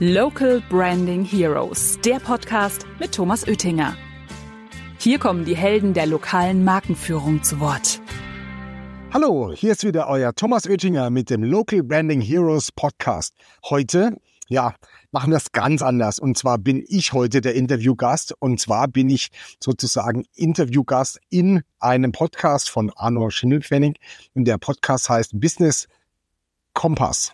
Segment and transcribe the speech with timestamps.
[0.00, 3.96] Local Branding Heroes, der Podcast mit Thomas Oettinger.
[4.98, 8.00] Hier kommen die Helden der lokalen Markenführung zu Wort.
[9.12, 13.34] Hallo, hier ist wieder euer Thomas Oettinger mit dem Local Branding Heroes Podcast.
[13.70, 14.16] Heute,
[14.48, 14.74] ja,
[15.12, 16.18] machen wir es ganz anders.
[16.18, 18.34] Und zwar bin ich heute der Interviewgast.
[18.40, 19.28] Und zwar bin ich
[19.60, 24.00] sozusagen Interviewgast in einem Podcast von Arno Schindelpfennig.
[24.34, 25.86] Und der Podcast heißt Business
[26.72, 27.32] Kompass.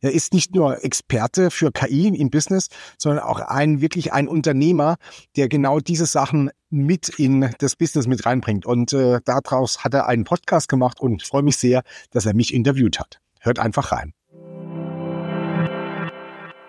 [0.00, 4.96] Er ist nicht nur Experte für KI im Business, sondern auch ein wirklich ein Unternehmer,
[5.36, 8.66] der genau diese Sachen mit in das Business mit reinbringt.
[8.66, 12.34] Und äh, daraus hat er einen Podcast gemacht und ich freue mich sehr, dass er
[12.34, 13.20] mich interviewt hat.
[13.40, 14.12] Hört einfach rein.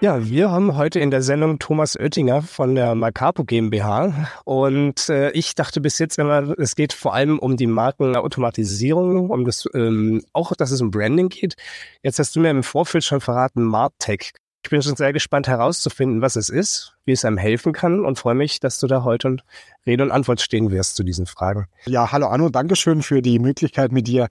[0.01, 5.31] Ja, wir haben heute in der Sendung Thomas Oettinger von der Macapo GmbH und äh,
[5.31, 10.21] ich dachte bis jetzt immer, es geht vor allem um die Markenautomatisierung, um das ähm,
[10.33, 11.55] auch, dass es um Branding geht.
[12.03, 14.33] Jetzt hast du mir im Vorfeld schon verraten, Martech.
[14.63, 18.19] Ich bin schon sehr gespannt herauszufinden, was es ist, wie es einem helfen kann und
[18.19, 19.37] freue mich, dass du da heute
[19.85, 21.67] Rede und Antwort stehen wirst zu diesen Fragen.
[21.85, 24.27] Ja, hallo Anno, Dankeschön für die Möglichkeit, mit dir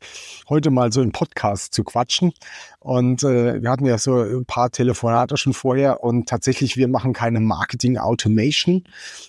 [0.48, 2.32] heute mal so im Podcast zu quatschen.
[2.80, 7.12] Und äh, wir hatten ja so ein paar Telefonate schon vorher und tatsächlich, wir machen
[7.12, 8.84] keine Marketing Automation.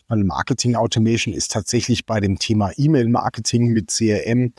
[0.08, 4.54] Weil Marketing Automation ist tatsächlich bei dem Thema E-Mail-Marketing mit CRM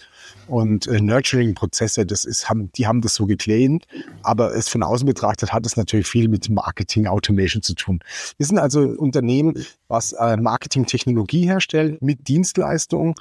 [0.46, 3.86] und äh, Nurturing-Prozesse, das ist, haben, die haben das so geclaimed.
[4.22, 8.00] Aber es von außen betrachtet hat es natürlich viel mit Marketing Automation zu tun.
[8.38, 13.14] Wir sind also Unternehmen, was äh, Marketing-Technologie herstellt mit Dienstleistungen,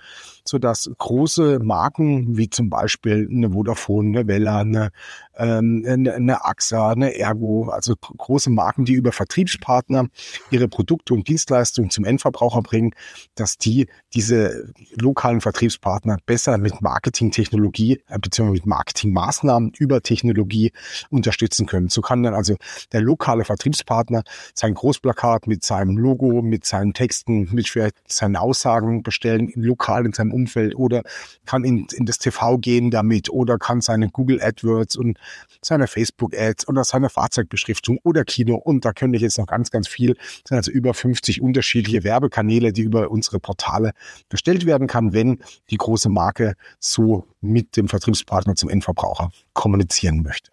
[0.48, 4.92] sodass große Marken wie zum Beispiel eine Vodafone, eine Vella, eine,
[5.38, 10.08] ähm, eine, eine AXA, eine Ergo, also große Marken, die über Vertriebspartner
[10.52, 12.92] ihre Produkte und Dienstleistungen zum Endverbraucher bringen,
[13.34, 18.52] dass die diese lokalen Vertriebspartner besser mit Marketingtechnologie äh, bzw.
[18.52, 20.72] mit Marketingmaßnahmen über Technologie
[21.10, 21.90] unterstützen können.
[21.90, 22.56] So kann dann also
[22.92, 24.24] der lokale Vertriebspartner
[24.54, 27.72] sein Großplakat mit seinem Logo, mit seinen Texten, mit
[28.08, 31.02] seinen Aussagen bestellen, lokal in seinem Umfeld oder
[31.46, 35.18] kann in, in das TV gehen damit oder kann seine Google AdWords und
[35.62, 39.72] seine Facebook Ads oder seine Fahrzeugbeschriftung oder Kino und da könnte ich jetzt noch ganz,
[39.72, 40.16] ganz viel.
[40.16, 43.92] Das sind also über 50 unterschiedliche Werbekanäle, die über unsere Portale
[44.30, 50.52] bestellt werden kann, wenn die große Marke so mit dem Vertriebspartner zum Endverbraucher kommunizieren möchte.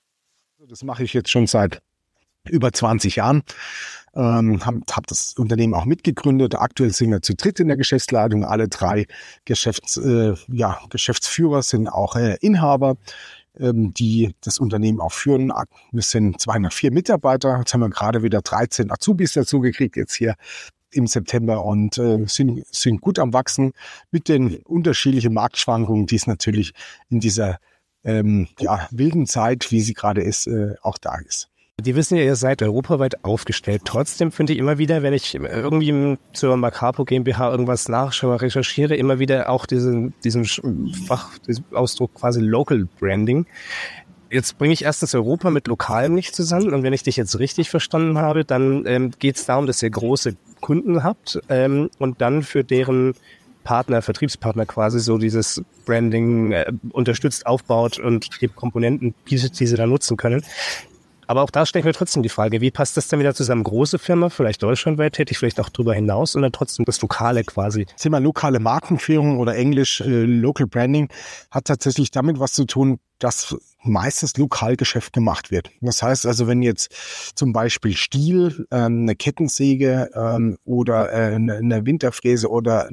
[0.69, 1.83] Das mache ich jetzt schon seit
[2.49, 3.43] über 20 Jahren.
[4.15, 6.55] Ähm, habe hab das Unternehmen auch mitgegründet.
[6.55, 8.45] Aktuell sind wir zu dritt in der Geschäftsleitung.
[8.45, 9.07] Alle drei
[9.47, 12.97] Geschäfts, äh, ja, Geschäftsführer sind auch äh, Inhaber,
[13.59, 15.53] ähm, die das Unternehmen auch führen.
[15.93, 17.59] Wir sind 204 Mitarbeiter.
[17.59, 20.35] Jetzt haben wir gerade wieder 13 Azubis dazu gekriegt, jetzt hier
[20.91, 23.73] im September und äh, sind, sind gut am Wachsen
[24.11, 26.73] mit den unterschiedlichen Marktschwankungen, die es natürlich
[27.09, 27.59] in dieser
[28.05, 31.49] ähm, ja, wilden Zeit, wie sie gerade ist, äh, auch da ist.
[31.81, 33.83] Die wissen ja, ihr seid europaweit aufgestellt.
[33.85, 39.19] Trotzdem finde ich immer wieder, wenn ich irgendwie zur Macapo GmbH irgendwas nachschaue, recherchiere, immer
[39.19, 43.47] wieder auch diesen, diesen Fachausdruck quasi Local Branding.
[44.31, 47.69] Jetzt bringe ich erstens Europa mit Lokalem nicht zusammen und wenn ich dich jetzt richtig
[47.69, 52.43] verstanden habe, dann ähm, geht es darum, dass ihr große Kunden habt ähm, und dann
[52.43, 53.15] für deren
[53.65, 59.77] Partner, Vertriebspartner quasi so dieses Branding äh, unterstützt, aufbaut und die Komponenten bietet, die sie
[59.77, 60.43] da nutzen können.
[61.27, 63.65] Aber auch da stelle ich mir trotzdem die Frage, wie passt das denn wieder zusammen?
[63.65, 67.85] Große Firma, vielleicht deutschlandweit tätig, vielleicht auch darüber hinaus und dann trotzdem das Lokale quasi.
[67.87, 71.09] Das Thema lokale Markenführung oder Englisch äh, Local Branding
[71.51, 75.71] hat tatsächlich damit was zu tun, dass meistens Lokalgeschäft gemacht wird.
[75.81, 76.93] Das heißt also, wenn jetzt
[77.35, 82.89] zum Beispiel Stiel, ähm, eine Kettensäge ähm, oder äh, eine Winterfräse oder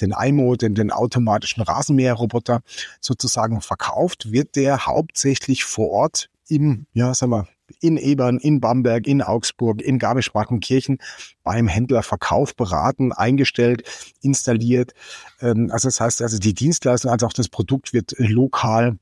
[0.00, 2.62] den IMO, den, den automatischen Rasenmäherroboter
[3.00, 7.46] sozusagen verkauft, wird der hauptsächlich vor Ort im, ja, sag mal,
[7.80, 10.98] in Ebern, in Bamberg, in Augsburg, in Garmisch-Partenkirchen
[11.42, 13.82] beim Händler Verkauf beraten, eingestellt,
[14.22, 14.94] installiert.
[15.40, 18.98] Ähm, also das heißt, also die Dienstleistung als auch das Produkt wird lokal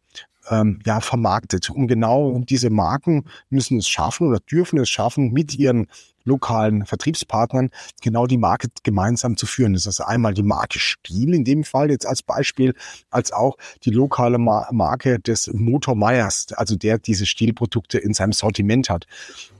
[0.50, 1.70] ähm, ja, vermarktet.
[1.70, 5.86] Und genau diese Marken müssen es schaffen oder dürfen es schaffen, mit ihren
[6.24, 7.70] lokalen Vertriebspartnern
[8.02, 9.74] genau die Marke gemeinsam zu führen.
[9.74, 12.74] Das ist einmal die Marke Stiel in dem Fall jetzt als Beispiel,
[13.10, 18.90] als auch die lokale Marke des Motor Meyers, also der diese Stielprodukte in seinem Sortiment
[18.90, 19.06] hat,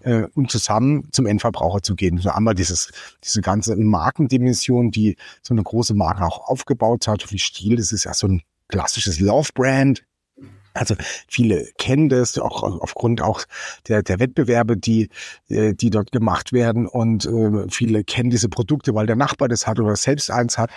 [0.00, 2.19] äh, und zusammen zum Endverbraucher zu gehen.
[2.19, 2.90] So einmal dieses,
[3.22, 8.05] diese ganze Markendimension, die so eine große Marke auch aufgebaut hat, wie Stiel, das ist
[8.05, 10.05] ja so ein klassisches Love-Brand,
[10.75, 10.97] also
[11.29, 13.44] viele kennen das, auch aufgrund auch
[13.88, 15.09] der, der Wettbewerbe, die,
[15.49, 16.87] äh, die dort gemacht werden.
[16.87, 20.71] Und äh, viele kennen diese Produkte, weil der Nachbar das hat oder selbst eins hat.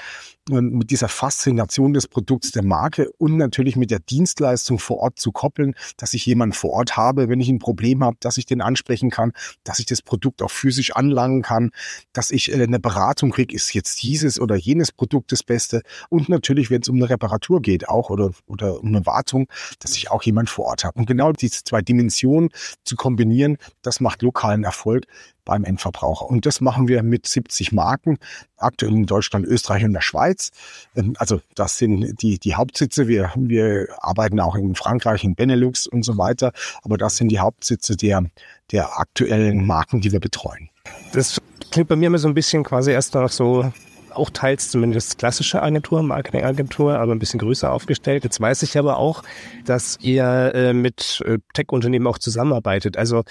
[0.49, 5.31] Mit dieser Faszination des Produkts der Marke und natürlich mit der Dienstleistung vor Ort zu
[5.31, 8.61] koppeln, dass ich jemanden vor Ort habe, wenn ich ein Problem habe, dass ich den
[8.61, 9.33] ansprechen kann,
[9.63, 11.71] dass ich das Produkt auch physisch anlangen kann,
[12.13, 16.29] dass ich äh, eine Beratung kriege, ist jetzt dieses oder jenes Produkt das Beste und
[16.29, 19.47] natürlich, wenn es um eine Reparatur geht, auch oder, oder um eine Wartung,
[19.79, 20.99] dass ich auch jemand vor Ort habe.
[20.99, 22.49] Und genau diese zwei Dimensionen
[22.83, 25.05] zu kombinieren, das macht lokalen Erfolg
[25.47, 26.29] beim Endverbraucher.
[26.29, 28.19] Und das machen wir mit 70 Marken,
[28.57, 30.51] aktuell in Deutschland, Österreich und der Schweiz.
[30.95, 33.07] Ähm, also das sind die, die Hauptsitze.
[33.07, 36.51] Wir, wir arbeiten auch in Frankreich, in Benelux und so weiter.
[36.83, 38.25] Aber das sind die Hauptsitze der,
[38.71, 40.69] der aktuellen Marken, die wir betreuen.
[41.13, 41.41] Das
[41.71, 43.71] klingt bei mir immer so ein bisschen quasi erst noch so
[44.17, 48.23] auch teils zumindest klassische Agentur, Marketingagentur, aber ein bisschen größer aufgestellt.
[48.23, 49.23] Jetzt weiß ich aber auch,
[49.65, 52.97] dass ihr äh, mit äh, Tech-Unternehmen auch zusammenarbeitet.
[52.97, 53.23] Also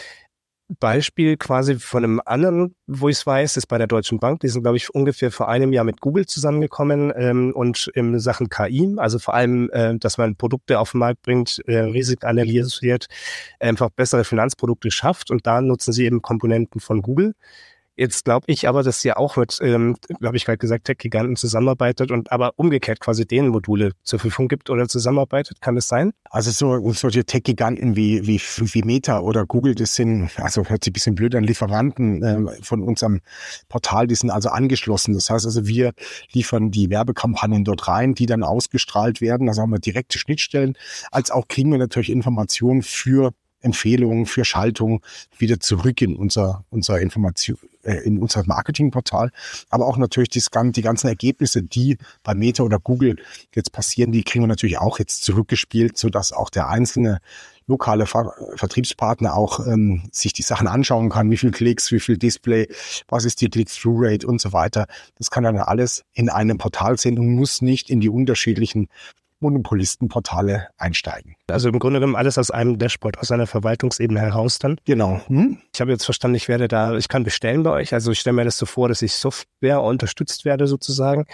[0.68, 4.40] Beispiel quasi von einem anderen, wo ich es weiß, ist bei der Deutschen Bank.
[4.40, 8.48] Die sind, glaube ich, ungefähr vor einem Jahr mit Google zusammengekommen ähm, und in Sachen
[8.48, 13.06] KI, also vor allem, äh, dass man Produkte auf den Markt bringt, äh, Risiken analysiert,
[13.60, 17.34] einfach bessere Finanzprodukte schafft und da nutzen sie eben Komponenten von Google.
[17.96, 22.10] Jetzt glaube ich aber, dass ihr auch mit, ähm, habe ich gerade gesagt, Tech-Giganten zusammenarbeitet
[22.10, 25.62] und aber umgekehrt quasi denen Module zur Verfügung gibt oder zusammenarbeitet.
[25.62, 26.12] Kann das sein?
[26.28, 30.90] Also so solche Tech-Giganten wie, wie, wie Meta oder Google, das sind, also hört sich
[30.90, 33.22] ein bisschen blöd an, Lieferanten äh, von unserem
[33.70, 35.14] Portal, die sind also angeschlossen.
[35.14, 35.92] Das heißt also, wir
[36.32, 39.48] liefern die Werbekampagnen dort rein, die dann ausgestrahlt werden.
[39.48, 40.76] Also haben wir direkte Schnittstellen,
[41.10, 45.02] als auch kriegen wir natürlich Informationen für Empfehlungen für Schaltung
[45.38, 49.30] wieder zurück in unser, unser Information, äh, in unser Marketingportal.
[49.70, 50.42] Aber auch natürlich die,
[50.72, 53.16] die ganzen Ergebnisse, die bei Meta oder Google
[53.54, 57.20] jetzt passieren, die kriegen wir natürlich auch jetzt zurückgespielt, so dass auch der einzelne
[57.66, 62.16] lokale Ver Vertriebspartner auch ähm, sich die Sachen anschauen kann, wie viel Klicks, wie viel
[62.16, 62.68] Display,
[63.08, 64.86] was ist die Click-Through-Rate und so weiter.
[65.16, 68.88] Das kann dann alles in einem Portal sehen und muss nicht in die unterschiedlichen
[69.40, 71.34] Monopolistenportale einsteigen.
[71.50, 74.78] Also im Grunde genommen alles aus einem Dashboard, aus einer Verwaltungsebene heraus dann?
[74.84, 75.20] Genau.
[75.26, 75.58] Hm?
[75.74, 77.92] Ich habe jetzt verstanden, ich werde da, ich kann bestellen bei euch.
[77.92, 81.26] Also ich stelle mir das so vor, dass ich Software unterstützt werde sozusagen.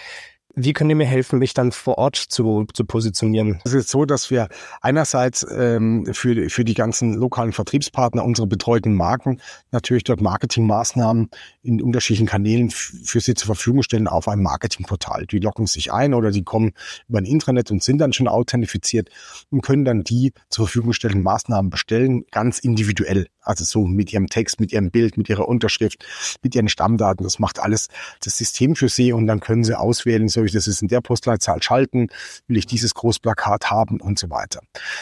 [0.54, 3.60] Wie könnt ihr mir helfen, mich dann vor Ort zu, zu positionieren?
[3.64, 4.48] Es ist so, dass wir
[4.82, 9.40] einerseits ähm, für, für die ganzen lokalen Vertriebspartner, unsere betreuten Marken,
[9.70, 11.30] natürlich dort Marketingmaßnahmen
[11.62, 15.26] in unterschiedlichen Kanälen für sie zur Verfügung stellen auf einem Marketingportal.
[15.26, 16.72] Die locken sich ein oder die kommen
[17.08, 19.08] über ein Intranet und sind dann schon authentifiziert
[19.50, 23.26] und können dann die zur Verfügung stellenden Maßnahmen bestellen, ganz individuell.
[23.42, 26.04] Also so mit ihrem Text, mit ihrem Bild, mit ihrer Unterschrift,
[26.42, 27.24] mit ihren Stammdaten.
[27.24, 27.88] Das macht alles
[28.22, 31.00] das System für sie und dann können sie auswählen, soll ich das jetzt in der
[31.00, 32.08] Postleitzahl schalten,
[32.46, 34.60] will ich dieses Großplakat haben und so weiter.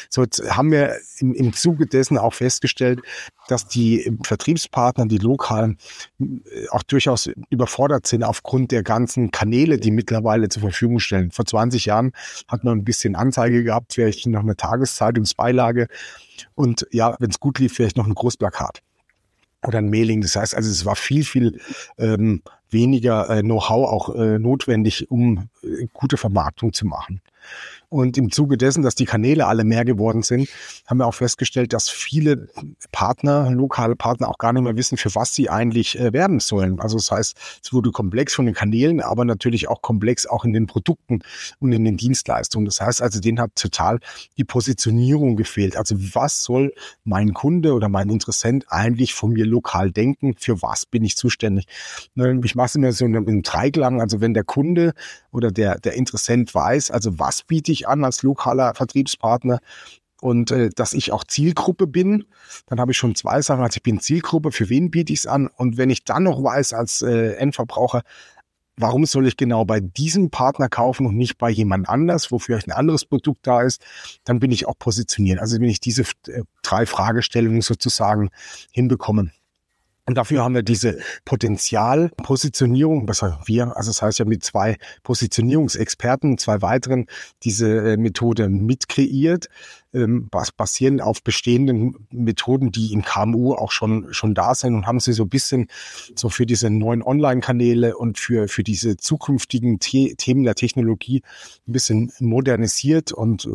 [0.09, 3.01] So haben wir im, im Zuge dessen auch festgestellt,
[3.51, 5.79] dass die Vertriebspartner, die lokalen,
[6.21, 11.31] äh, auch durchaus überfordert sind aufgrund der ganzen Kanäle, die mittlerweile zur Verfügung stellen.
[11.31, 12.13] Vor 20 Jahren
[12.49, 15.89] hat man ein bisschen Anzeige gehabt, vielleicht noch eine Tageszeitungsbeilage
[16.55, 18.83] und ja, wenn es gut lief, vielleicht noch ein Großplakat
[19.67, 20.21] oder ein Mailing.
[20.21, 21.61] Das heißt also, es war viel, viel
[21.99, 27.21] ähm, weniger äh, Know-how auch äh, notwendig, um äh, gute Vermarktung zu machen.
[27.91, 30.49] Und im Zuge dessen, dass die Kanäle alle mehr geworden sind,
[30.87, 32.49] haben wir auch festgestellt, dass viele
[32.93, 36.81] Partner, lokale Partner auch gar nicht mehr wissen, für was sie eigentlich äh, werben sollen.
[36.81, 40.53] Also das heißt, es wurde komplex von den Kanälen, aber natürlich auch komplex auch in
[40.53, 41.21] den Produkten
[41.59, 42.65] und in den Dienstleistungen.
[42.65, 43.99] Das heißt also, denen hat total
[44.37, 45.77] die Positionierung gefehlt.
[45.77, 46.73] Also was soll
[47.03, 50.37] mein Kunde oder mein Interessent eigentlich von mir lokal denken?
[50.39, 51.67] Für was bin ich zuständig?
[52.15, 54.01] Ne, ich mache es immer so im Dreiklang.
[54.01, 54.93] Also wenn der Kunde
[55.33, 59.61] oder der, der Interessent weiß, also was biete ich ich an als lokaler Vertriebspartner
[60.21, 62.25] und äh, dass ich auch Zielgruppe bin,
[62.67, 63.63] dann habe ich schon zwei Sachen.
[63.63, 65.49] Also ich bin Zielgruppe, für wen biete ich es an?
[65.57, 68.03] Und wenn ich dann noch weiß als äh, Endverbraucher,
[68.77, 72.69] warum soll ich genau bei diesem Partner kaufen und nicht bei jemand anders, wo vielleicht
[72.69, 73.83] ein anderes Produkt da ist,
[74.25, 75.39] dann bin ich auch positioniert.
[75.39, 78.31] Also wenn ich diese äh, drei Fragestellungen sozusagen
[78.73, 79.31] hinbekomme.
[80.11, 86.37] Und dafür haben wir diese Potenzialpositionierung, besser wir, also das heißt ja mit zwei Positionierungsexperten,
[86.37, 87.07] zwei weiteren,
[87.45, 89.47] diese äh, Methode mitkreiert,
[89.93, 94.99] ähm, basierend auf bestehenden Methoden, die im KMU auch schon, schon da sind und haben
[94.99, 95.69] sie so ein bisschen
[96.17, 101.23] so für diese neuen Online-Kanäle und für, für diese zukünftigen The Themen der Technologie
[101.69, 103.51] ein bisschen modernisiert und äh,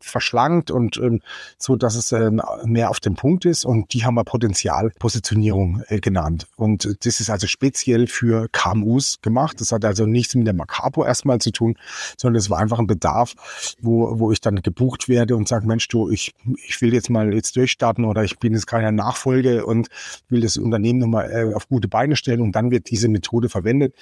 [0.00, 1.20] verschlankt und ähm,
[1.58, 3.64] so, dass es ähm, mehr auf dem Punkt ist.
[3.64, 6.46] Und die haben wir Potenzialpositionierung äh, genannt.
[6.56, 9.60] Und das ist also speziell für KMUs gemacht.
[9.60, 11.76] Das hat also nichts mit der Macapo erstmal zu tun,
[12.16, 13.34] sondern es war einfach ein Bedarf,
[13.80, 16.34] wo, wo ich dann gebucht werde und sage, Mensch, du, ich,
[16.66, 19.88] ich will jetzt mal jetzt durchstarten oder ich bin jetzt keine Nachfolge und
[20.28, 23.94] will das Unternehmen nochmal äh, auf gute Beine stellen und dann wird diese Methode verwendet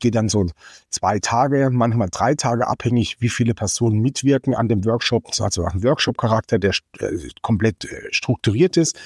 [0.00, 0.46] geht dann so
[0.88, 5.28] zwei Tage, manchmal drei Tage abhängig, wie viele Personen mitwirken an dem Workshop.
[5.40, 8.98] Also ein Workshop-Charakter, der äh, komplett äh, strukturiert ist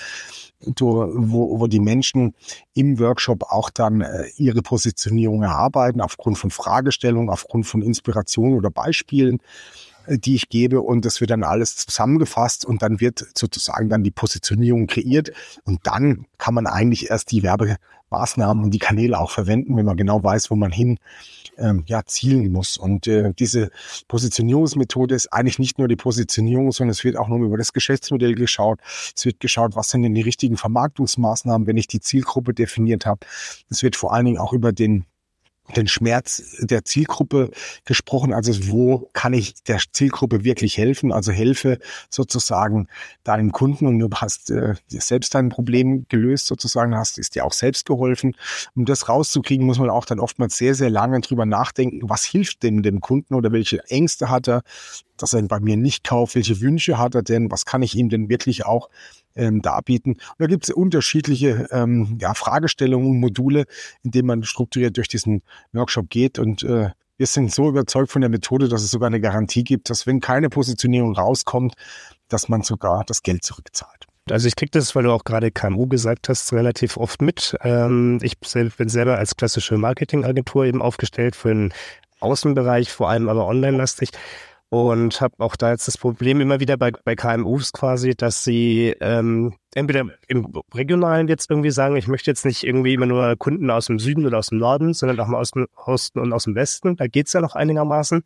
[0.67, 2.35] wo, wo die Menschen
[2.75, 8.71] im Workshop auch dann äh, ihre Positionierung erarbeiten, aufgrund von Fragestellungen, aufgrund von Inspirationen oder
[8.71, 9.39] Beispielen,
[10.09, 10.81] die ich gebe.
[10.81, 15.33] Und das wird dann alles zusammengefasst und dann wird sozusagen dann die Positionierung kreiert.
[15.65, 17.43] Und dann kann man eigentlich erst die
[18.15, 20.99] Werbemaßnahmen und die Kanäle auch verwenden, wenn man genau weiß, wo man hin
[21.59, 22.77] ähm, ja, zielen muss.
[22.77, 23.71] Und äh, diese
[24.09, 28.35] Positionierungsmethode ist eigentlich nicht nur die Positionierung, sondern es wird auch noch über das Geschäftsmodell
[28.35, 28.81] geschaut.
[29.17, 33.21] Es wird geschaut, was sind denn die richtigen Vermarktungsmaßnahmen, wenn ich die Zielgruppe definiert habe.
[33.71, 35.05] Es wird vor allen Dingen auch über den
[35.77, 37.51] den Schmerz der Zielgruppe
[37.85, 38.33] gesprochen.
[38.33, 41.11] Also wo kann ich der Zielgruppe wirklich helfen?
[41.11, 41.79] Also helfe
[42.11, 42.87] sozusagen
[43.25, 47.53] deinem Kunden und du hast äh, selbst dein Problem gelöst sozusagen, hast ist dir auch
[47.53, 48.37] selbst geholfen.
[48.75, 52.63] Um das rauszukriegen, muss man auch dann oftmals sehr, sehr lange drüber nachdenken, was hilft
[52.63, 54.63] denn dem Kunden oder welche Ängste hat er,
[55.17, 58.09] dass er bei mir nicht kauft, welche Wünsche hat er denn, was kann ich ihm
[58.09, 58.91] denn wirklich auch
[59.37, 60.13] ähm, darbieten.
[60.13, 63.65] Und da gibt es unterschiedliche ähm, ja, Fragestellungen und Module,
[64.03, 66.39] in denen man strukturiert durch diesen Workshop geht.
[66.39, 69.91] Und äh, wir sind so überzeugt von der Methode, dass es sogar eine Garantie gibt,
[69.91, 71.75] dass wenn keine Positionierung rauskommt,
[72.29, 74.07] dass man sogar das Geld zurückzahlt.
[74.31, 77.57] Also ich kriege das, weil du auch gerade KMU gesagt hast, relativ oft mit.
[77.63, 81.75] Ähm, ich bin selber als klassische Marketingagentur eben aufgestellt für den
[82.21, 84.11] Außenbereich, vor allem aber online-lastig
[84.71, 88.95] und habe auch da jetzt das Problem immer wieder bei, bei KMUs quasi, dass sie
[89.01, 93.71] ähm, entweder im Regionalen jetzt irgendwie sagen, ich möchte jetzt nicht irgendwie immer nur Kunden
[93.71, 96.45] aus dem Süden oder aus dem Norden, sondern auch mal aus dem Osten und aus
[96.45, 96.97] dem Westen.
[96.97, 98.25] Da geht's ja noch einigermaßen.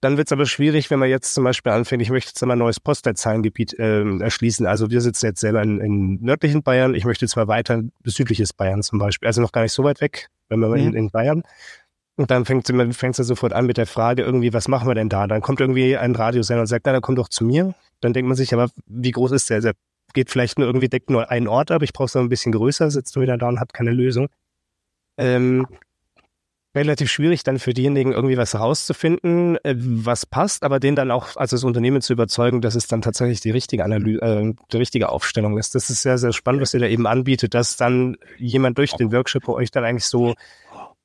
[0.00, 2.58] Dann wird's aber schwierig, wenn man jetzt zum Beispiel anfängt, ich möchte jetzt mal ein
[2.58, 4.66] neues Postleitzahlengebiet äh, erschließen.
[4.66, 6.94] Also wir sitzen jetzt selber in, in nördlichen Bayern.
[6.94, 10.28] Ich möchte zwar weiter südliches Bayern zum Beispiel, also noch gar nicht so weit weg,
[10.48, 10.76] wenn man mhm.
[10.76, 11.42] in, in Bayern.
[12.16, 14.94] Und dann fängt sie fängt sie sofort an mit der Frage irgendwie, was machen wir
[14.94, 15.26] denn da?
[15.26, 17.74] Dann kommt irgendwie ein Radiosender und sagt, na, dann komm doch zu mir.
[18.00, 19.60] Dann denkt man sich, aber wie groß ist der?
[19.60, 19.72] Der
[20.12, 22.90] geht vielleicht nur irgendwie, deckt nur einen Ort ab, ich brauche es ein bisschen größer,
[22.90, 24.28] sitzt du wieder da und hat keine Lösung.
[25.16, 25.66] Ähm,
[26.74, 31.36] relativ schwierig dann für diejenigen irgendwie was herauszufinden, äh, was passt, aber den dann auch
[31.36, 35.08] als das Unternehmen zu überzeugen, dass es dann tatsächlich die richtige Analyse, äh, die richtige
[35.08, 35.74] Aufstellung ist.
[35.74, 39.12] Das ist sehr, sehr spannend, was ihr da eben anbietet, dass dann jemand durch den
[39.12, 40.34] Workshop bei euch dann eigentlich so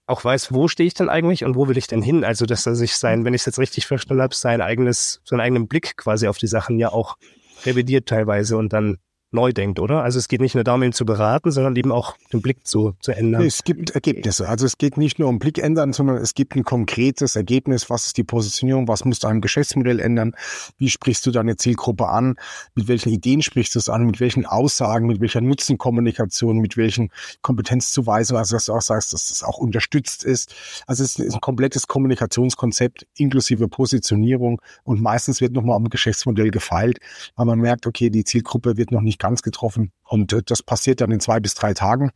[0.10, 2.24] auch weiß, wo stehe ich denn eigentlich und wo will ich denn hin?
[2.24, 5.42] Also, dass er sich sein, wenn ich es jetzt richtig verstanden habe, sein eigenes, seinen
[5.42, 7.18] eigenen Blick quasi auf die Sachen ja auch
[7.66, 8.98] revidiert teilweise und dann
[9.32, 10.04] neu denkt, oder?
[10.04, 12.96] Also es geht nicht nur darum, ihn zu beraten, sondern eben auch den Blick zu,
[13.00, 13.44] zu ändern.
[13.44, 14.50] Es gibt Ergebnisse.
[14.50, 17.90] Also es geht nicht nur um Blick ändern, sondern es gibt ein konkretes Ergebnis.
[17.90, 18.88] Was ist die Positionierung?
[18.88, 20.36] Was musst du am Geschäftsmodell ändern?
[20.78, 22.36] Wie sprichst du deine Zielgruppe an?
[22.74, 24.06] Mit welchen Ideen sprichst du es an?
[24.06, 25.06] Mit welchen Aussagen?
[25.06, 26.58] Mit welcher Nutzenkommunikation?
[26.58, 28.40] Mit welchen Kompetenzzuweisungen?
[28.40, 30.56] Also dass du auch sagst, dass das auch unterstützt ist.
[30.88, 37.00] Also es ist ein komplettes Kommunikationskonzept inklusive Positionierung und meistens wird nochmal am Geschäftsmodell gefeilt,
[37.36, 39.92] weil man merkt, okay, die Zielgruppe wird noch nicht ganz getroffen.
[40.04, 42.12] Und äh, das passiert dann in zwei bis drei Tagen.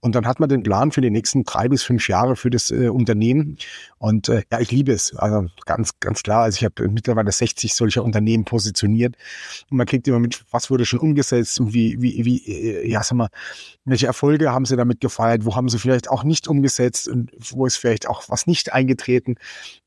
[0.00, 2.70] Und dann hat man den Plan für die nächsten drei bis fünf Jahre für das
[2.70, 3.56] äh, Unternehmen.
[3.98, 5.14] Und äh, ja, ich liebe es.
[5.14, 6.42] Also ganz, ganz klar.
[6.42, 9.16] Also ich habe mittlerweile 60 solcher Unternehmen positioniert.
[9.70, 13.02] Und man kriegt immer mit, was wurde schon umgesetzt und wie, wie, wie, äh, ja,
[13.02, 13.28] sag mal,
[13.84, 17.66] welche Erfolge haben sie damit gefeiert, wo haben sie vielleicht auch nicht umgesetzt und wo
[17.66, 19.36] ist vielleicht auch was nicht eingetreten.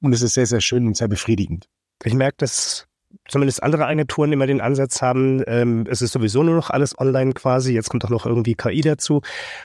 [0.02, 1.68] Und es ist sehr, sehr schön und sehr befriedigend.
[2.04, 2.88] Ich merke, dass
[3.28, 7.34] zumindest andere Agenturen immer den Ansatz haben, ähm, es ist sowieso nur noch alles online
[7.34, 9.22] quasi, jetzt kommt auch noch irgendwie KI dazu.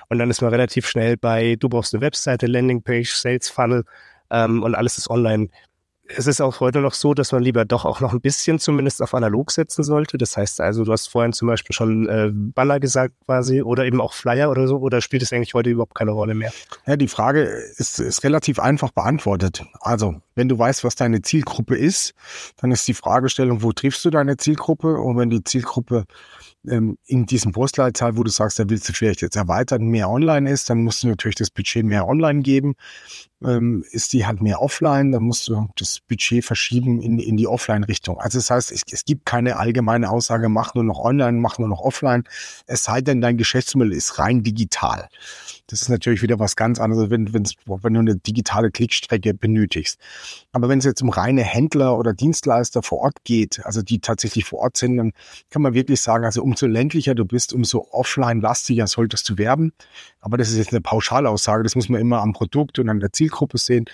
[0.09, 3.85] Und dann ist man relativ schnell bei, du brauchst eine Webseite, Landingpage, Sales Funnel
[4.31, 5.49] ähm, und alles ist online
[6.07, 9.01] es ist auch heute noch so, dass man lieber doch auch noch ein bisschen zumindest
[9.01, 10.19] auf analog setzen sollte.
[10.19, 14.01] Das heißt also, du hast vorhin zum Beispiel schon äh, Banner gesagt quasi oder eben
[14.01, 16.53] auch Flyer oder so, oder spielt es eigentlich heute überhaupt keine Rolle mehr?
[16.87, 19.65] Ja, die Frage ist, ist relativ einfach beantwortet.
[19.81, 22.15] Also, wenn du weißt, was deine Zielgruppe ist,
[22.59, 24.97] dann ist die Fragestellung, wo triffst du deine Zielgruppe?
[24.99, 26.05] Und wenn die Zielgruppe
[26.69, 30.51] ähm, in diesem Postleitzahl, wo du sagst, da willst du vielleicht jetzt erweitern, mehr online
[30.51, 32.75] ist, dann musst du natürlich das Budget mehr online geben.
[33.47, 37.47] Ähm, ist die halt mehr offline, dann musst du das Budget verschieben in, in die
[37.47, 38.19] Offline-Richtung.
[38.19, 41.69] Also das heißt, es, es gibt keine allgemeine Aussage, mach nur noch online, mach nur
[41.69, 42.25] noch offline.
[42.67, 45.09] Es sei denn, dein Geschäftsmodell ist rein digital.
[45.67, 49.99] Das ist natürlich wieder was ganz anderes, wenn, wenn du eine digitale Klickstrecke benötigst.
[50.53, 54.45] Aber wenn es jetzt um reine Händler oder Dienstleister vor Ort geht, also die tatsächlich
[54.45, 55.13] vor Ort sind, dann
[55.51, 59.73] kann man wirklich sagen, also umso ländlicher du bist, umso offline-lastiger solltest du werben.
[60.25, 63.12] Aber das ist jetzt eine Pauschalaussage, das muss man immer am Produkt und an der
[63.12, 63.85] Zielgruppe sehen.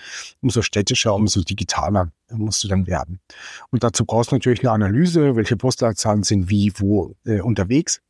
[0.41, 3.19] Umso städtischer, umso digitaler musst du dann werben.
[3.69, 8.01] Und dazu brauchst du natürlich eine Analyse, welche Postleitzahlen sind wie, wo äh, unterwegs.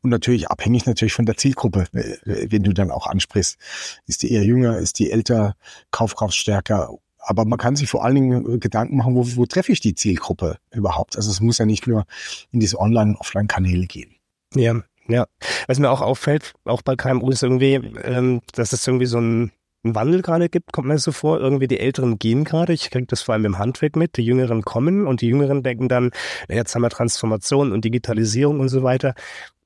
[0.00, 3.58] Und natürlich abhängig natürlich von der Zielgruppe, wenn du dann auch ansprichst.
[4.06, 5.56] Ist die eher jünger, ist die älter,
[5.90, 6.88] Kaufkraftstärker
[7.22, 9.94] aber man kann sich vor allen Dingen äh, Gedanken machen, wo, wo treffe ich die
[9.94, 11.16] Zielgruppe überhaupt?
[11.16, 12.06] Also es muss ja nicht nur
[12.50, 14.14] in diese Online- und Offline-Kanäle gehen.
[14.54, 15.26] Ja, ja.
[15.66, 19.52] Was mir auch auffällt, auch bei KMU ist irgendwie, ähm, dass es irgendwie so ein
[19.82, 23.06] einen Wandel gerade gibt, kommt mir so vor, irgendwie die Älteren gehen gerade, ich kriege
[23.06, 26.10] das vor allem im Handwerk mit, die Jüngeren kommen und die Jüngeren denken dann,
[26.48, 29.14] jetzt haben wir Transformation und Digitalisierung und so weiter.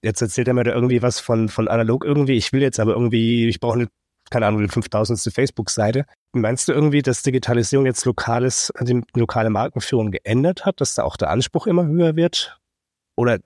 [0.02, 2.92] Jetzt erzählt er mir da irgendwie was von, von analog irgendwie, ich will jetzt aber
[2.92, 3.88] irgendwie, ich brauche eine
[4.30, 5.20] keine Ahnung, die 5000.
[5.34, 6.06] Facebook-Seite.
[6.32, 11.18] Meinst du irgendwie, dass Digitalisierung jetzt lokales, die lokale Markenführung geändert hat, dass da auch
[11.18, 12.58] der Anspruch immer höher wird?
[13.16, 13.38] Oder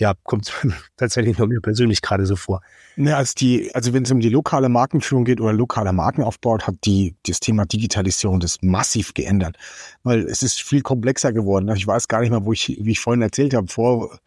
[0.00, 0.52] ja, kommt
[0.96, 2.62] tatsächlich nur mir persönlich gerade so vor.
[2.96, 6.74] Ja, als die, also wenn es um die lokale Markenführung geht oder lokale Markenaufbau, hat
[6.84, 9.56] die das Thema Digitalisierung das massiv geändert,
[10.02, 11.70] weil es ist viel komplexer geworden.
[11.76, 14.18] Ich weiß gar nicht mehr, wo ich, wie ich vorhin erzählt habe, vor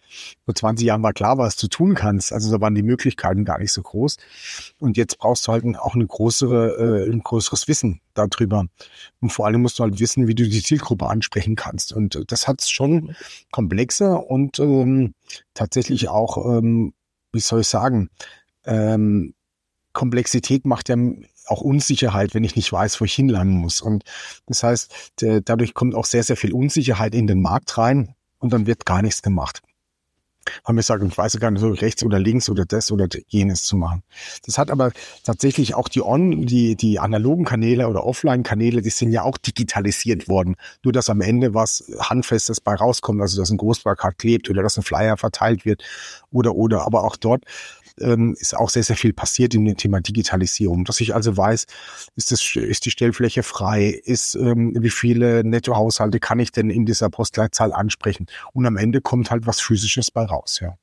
[0.46, 2.34] vor 20 Jahren war klar, was du tun kannst.
[2.34, 4.18] Also da waren die Möglichkeiten gar nicht so groß.
[4.80, 8.66] Und jetzt brauchst du halt auch eine größere, äh, ein größeres Wissen darüber.
[9.22, 11.94] Und vor allem musst du halt wissen, wie du die Zielgruppe ansprechen kannst.
[11.94, 13.16] Und das hat es schon
[13.52, 15.14] komplexer und ähm,
[15.54, 16.94] tatsächlich auch, ähm,
[17.32, 18.10] wie soll ich sagen,
[18.66, 19.34] ähm,
[19.94, 20.96] Komplexität macht ja
[21.46, 23.82] auch Unsicherheit, wenn ich nicht weiß, wo ich hinlangen muss.
[23.82, 24.04] Und
[24.48, 25.14] das heißt,
[25.46, 29.02] dadurch kommt auch sehr, sehr viel Unsicherheit in den Markt rein und dann wird gar
[29.02, 29.62] nichts gemacht
[30.66, 33.64] haben wir gesagt, ich weiß gar nicht, so rechts oder links oder das oder jenes
[33.64, 34.04] zu machen.
[34.46, 34.92] Das hat aber
[35.24, 40.28] tatsächlich auch die On, die, die analogen Kanäle oder Offline-Kanäle, die sind ja auch digitalisiert
[40.28, 40.56] worden.
[40.84, 44.78] Nur, dass am Ende was Handfestes bei rauskommt, also dass ein Großplakat klebt oder dass
[44.78, 45.84] ein Flyer verteilt wird
[46.32, 46.86] oder, oder.
[46.86, 47.44] Aber auch dort
[48.00, 50.86] ähm, ist auch sehr, sehr viel passiert in dem Thema Digitalisierung.
[50.86, 51.66] Dass ich also weiß,
[52.16, 56.86] ist, das, ist die Stellfläche frei, ist, ähm, wie viele Nettohaushalte kann ich denn in
[56.86, 58.28] dieser Postleitzahl ansprechen?
[58.54, 60.76] Und am Ende kommt halt was Physisches bei raus, ja.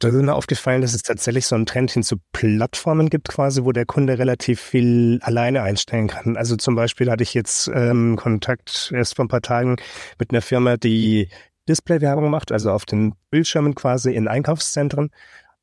[0.00, 3.64] Da ist mir aufgefallen, dass es tatsächlich so einen Trend hin zu Plattformen gibt, quasi,
[3.64, 6.38] wo der Kunde relativ viel alleine einstellen kann.
[6.38, 9.76] Also zum Beispiel hatte ich jetzt ähm, Kontakt erst vor ein paar Tagen
[10.18, 11.28] mit einer Firma, die
[11.68, 15.10] Display-Werbung macht, also auf den Bildschirmen quasi in Einkaufszentren.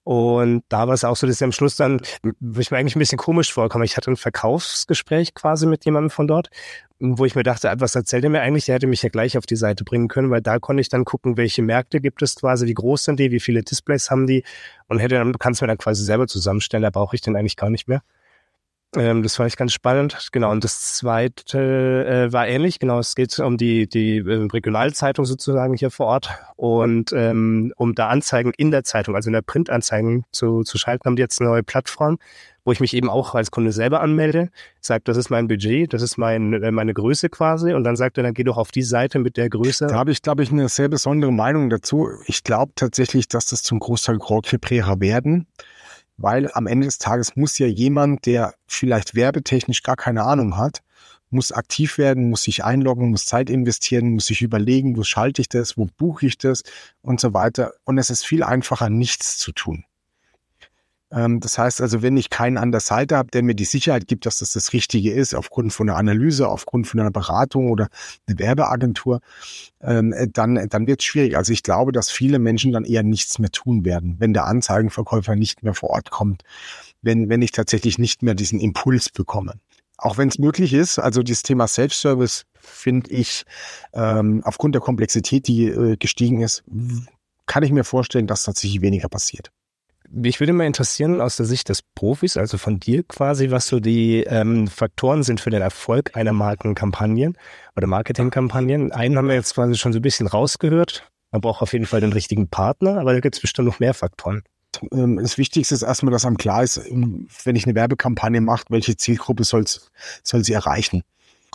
[0.08, 2.00] Und da war es auch so, dass ich am Schluss dann,
[2.40, 6.12] wo ich mir eigentlich ein bisschen komisch vorkomme, ich hatte ein Verkaufsgespräch quasi mit jemandem
[6.12, 6.50] von dort,
[6.98, 8.67] wo ich mir dachte, was erzählt er mir eigentlich?
[8.67, 11.04] Der hätte mich ja gleich auf die Seite bringen können, weil da konnte ich dann
[11.04, 14.46] gucken, welche Märkte gibt es quasi, wie groß sind die, wie viele Displays haben die
[14.88, 17.70] und hätte dann, kannst mir dann quasi selber zusammenstellen, da brauche ich den eigentlich gar
[17.70, 18.02] nicht mehr.
[18.95, 20.30] Ähm, das fand ich ganz spannend.
[20.32, 20.52] Genau.
[20.52, 22.80] Und das zweite äh, war ähnlich.
[22.80, 23.00] Genau.
[23.00, 26.30] Es geht um die, die äh, Regionalzeitung sozusagen hier vor Ort.
[26.56, 31.06] Und ähm, um da Anzeigen in der Zeitung, also in der Printanzeigen zu, zu schalten,
[31.06, 32.17] haben die jetzt eine neue Plattform,
[32.63, 36.02] wo ich mich eben auch als Kunde selber anmelde, sagt, das ist mein Budget, das
[36.02, 37.73] ist mein, äh, meine Größe quasi.
[37.73, 39.88] Und dann sagt er, dann geh doch auf die Seite mit der Größe.
[39.88, 42.10] Da habe ich, glaube ich, eine sehr besondere Meinung dazu.
[42.26, 45.45] Ich glaube tatsächlich, dass das zum Großteil Rohrkreprärer werden
[46.17, 50.82] weil am Ende des Tages muss ja jemand, der vielleicht werbetechnisch gar keine Ahnung hat,
[51.30, 55.49] muss aktiv werden, muss sich einloggen, muss Zeit investieren, muss sich überlegen, wo schalte ich
[55.49, 56.63] das, wo buche ich das
[57.01, 57.73] und so weiter.
[57.84, 59.84] Und es ist viel einfacher, nichts zu tun.
[61.12, 64.08] Ähm, das heißt also, wenn ich keinen an der Seite habe, der mir die Sicherheit
[64.08, 67.88] gibt, dass das das Richtige ist, aufgrund von einer Analyse, aufgrund von einer Beratung oder
[68.28, 69.22] einer Werbeagentur,
[69.82, 71.38] ähm, dann, dann wird es schwierig.
[71.38, 75.36] Also ich glaube, dass viele Menschen dann eher nichts mehr tun werden, wenn der Anzeigenverkäufer
[75.36, 76.43] nicht mehr vor Ort kommt,
[77.02, 79.54] wenn, wenn ich tatsächlich nicht mehr diesen Impuls bekomme.
[79.98, 83.46] Auch wenn es möglich ist, also dieses Thema Self-Service finde ich
[83.93, 86.63] ähm, aufgrund der Komplexität, die äh, gestiegen ist,
[87.48, 89.52] kann ich mir vorstellen, dass tatsächlich weniger passiert.
[90.10, 93.80] Mich würde mal interessieren, aus der Sicht des Profis, also von dir quasi, was so
[93.80, 97.34] die ähm, Faktoren sind für den Erfolg einer Markenkampagne
[97.76, 98.91] oder Marketingkampagnen.
[98.93, 101.10] Einen haben wir jetzt quasi schon so ein bisschen rausgehört.
[101.32, 103.93] Man braucht auf jeden Fall den richtigen Partner, aber da gibt es bestimmt noch mehr
[103.93, 104.43] Faktoren.
[104.91, 106.78] Ähm, das Wichtigste ist erstmal, dass einem klar ist,
[107.43, 111.04] wenn ich eine Werbekampagne mache, welche Zielgruppe soll sie erreichen.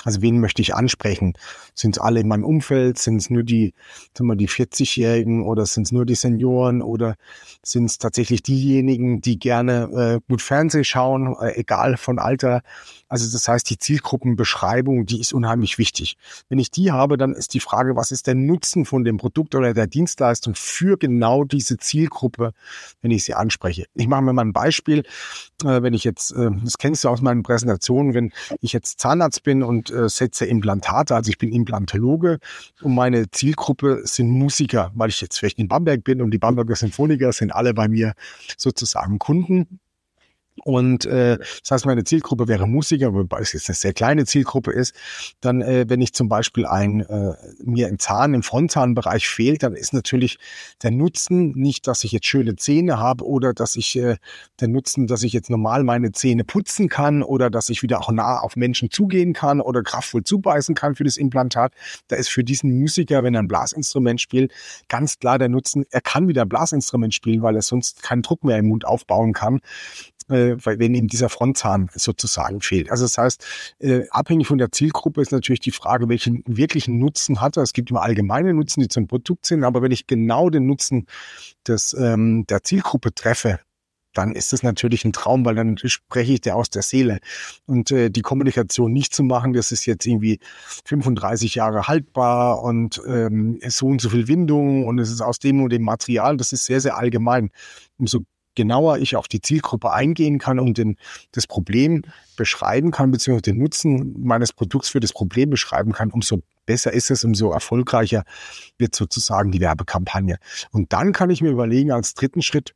[0.05, 1.35] Also wen möchte ich ansprechen?
[1.75, 2.99] Sind es alle in meinem Umfeld?
[2.99, 3.75] Sind es nur die,
[4.19, 7.17] die 40-Jährigen oder sind es nur die Senioren oder
[7.63, 9.83] sind es tatsächlich diejenigen, die gerne
[10.17, 12.63] äh, gut Fernseh schauen, äh, egal von Alter?
[13.09, 16.17] Also das heißt, die Zielgruppenbeschreibung, die ist unheimlich wichtig.
[16.49, 19.55] Wenn ich die habe, dann ist die Frage, was ist der Nutzen von dem Produkt
[19.55, 22.55] oder der Dienstleistung für genau diese Zielgruppe,
[23.03, 23.85] wenn ich sie anspreche.
[23.95, 25.05] Ich mache mir mal ein Beispiel.
[25.63, 29.43] Äh, wenn ich jetzt, äh, das kennst du aus meinen Präsentationen, wenn ich jetzt Zahnarzt
[29.43, 32.39] bin und äh, setze Implantate, also ich bin Implantologe
[32.83, 36.77] und meine Zielgruppe sind Musiker, weil ich jetzt vielleicht in Bamberg bin und die Bamberger
[36.77, 38.15] Sinfoniker sind alle bei mir
[38.57, 39.81] sozusagen Kunden
[40.65, 44.71] Und äh, das heißt, meine Zielgruppe wäre Musiker, wobei es jetzt eine sehr kleine Zielgruppe
[44.71, 44.95] ist.
[45.41, 47.33] Dann, äh, wenn ich zum Beispiel ein äh,
[47.65, 50.39] mir ein Zahn im Frontzahnbereich fehlt, dann ist natürlich
[50.83, 54.17] der Nutzen nicht, dass ich jetzt schöne Zähne habe oder dass ich äh,
[54.61, 58.13] der Nutzen, dass ich jetzt normal meine Zähne putzen kann oder dass ich wieder auch
[58.13, 61.73] nah auf Menschen zugehen kann oder kraftvoll zubeißen kann für das Implantat.
[62.09, 64.53] Da ist für diesen Musiker, wenn er ein Blasinstrument spielt,
[64.89, 68.45] ganz klar der Nutzen, er kann wieder ein Blasinstrument spielen, weil er sonst keinen Druck
[68.45, 69.61] mehr im Mund aufbauen kann
[70.29, 72.91] äh, wenn ihm dieser Frontzahn sozusagen fehlt.
[72.91, 73.47] Also das heißt,
[73.81, 77.63] äh, abhängig von der Zielgruppe ist natürlich die Frage, welchen wirklichen Nutzen hat er.
[77.63, 81.07] Es gibt immer allgemeine Nutzen, die zum Produkt sind, aber wenn ich genau den Nutzen
[81.67, 83.61] des, ähm, der Zielgruppe treffe,
[84.13, 87.19] dann ist es natürlich ein Traum, weil dann spreche ich der aus der Seele.
[87.67, 90.39] Und äh, die Kommunikation nicht zu machen, das ist jetzt irgendwie
[90.85, 95.63] 35 Jahre haltbar und ähm, so und so viel Windung und es ist aus dem
[95.63, 97.51] und dem Material, das ist sehr, sehr allgemein.
[97.99, 98.21] Umso
[98.55, 100.97] genauer ich auf die Zielgruppe eingehen kann und den,
[101.33, 102.03] das Problem
[102.37, 107.11] beschreiben kann, beziehungsweise den Nutzen meines Produkts für das Problem beschreiben kann, umso besser ist
[107.11, 108.25] es, umso erfolgreicher
[108.79, 110.39] wird sozusagen die Werbekampagne.
[110.71, 112.75] Und dann kann ich mir überlegen, als dritten Schritt,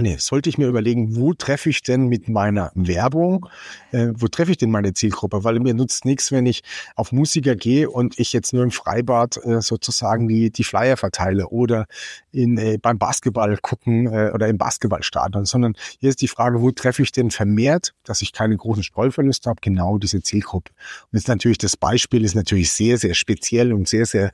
[0.00, 3.48] nee, sollte ich mir überlegen, wo treffe ich denn mit meiner Werbung,
[3.92, 5.44] äh, wo treffe ich denn meine Zielgruppe?
[5.44, 6.62] Weil mir nutzt nichts, wenn ich
[6.96, 11.48] auf Musiker gehe und ich jetzt nur im Freibad äh, sozusagen die, die Flyer verteile
[11.48, 11.86] oder
[12.32, 16.70] in, äh, beim Basketball gucken äh, oder im Basketballstadion, sondern hier ist die Frage, wo
[16.70, 20.72] treffe ich denn vermehrt, dass ich keine großen Streuverluste habe, genau diese Zielgruppe.
[21.12, 24.32] Und jetzt natürlich das Beispiel ist natürlich sehr, sehr speziell und sehr, sehr